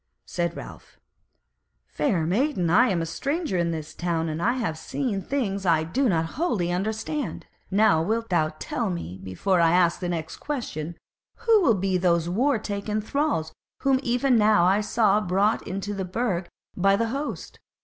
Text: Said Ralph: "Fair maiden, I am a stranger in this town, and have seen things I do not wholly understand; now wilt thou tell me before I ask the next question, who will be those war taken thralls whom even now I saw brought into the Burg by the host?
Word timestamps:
Said 0.25 0.57
Ralph: 0.57 0.99
"Fair 1.85 2.25
maiden, 2.25 2.71
I 2.71 2.89
am 2.89 3.03
a 3.03 3.05
stranger 3.05 3.55
in 3.59 3.69
this 3.69 3.93
town, 3.93 4.29
and 4.29 4.41
have 4.41 4.75
seen 4.75 5.21
things 5.21 5.63
I 5.63 5.83
do 5.83 6.09
not 6.09 6.25
wholly 6.25 6.71
understand; 6.71 7.45
now 7.69 8.01
wilt 8.01 8.29
thou 8.29 8.49
tell 8.57 8.89
me 8.89 9.19
before 9.21 9.61
I 9.61 9.69
ask 9.73 9.99
the 9.99 10.09
next 10.09 10.37
question, 10.37 10.97
who 11.45 11.61
will 11.61 11.75
be 11.75 11.99
those 11.99 12.27
war 12.27 12.57
taken 12.57 12.99
thralls 12.99 13.53
whom 13.81 13.99
even 14.01 14.37
now 14.39 14.65
I 14.65 14.81
saw 14.81 15.21
brought 15.21 15.67
into 15.67 15.93
the 15.93 16.03
Burg 16.03 16.47
by 16.75 16.95
the 16.95 17.09
host? 17.09 17.59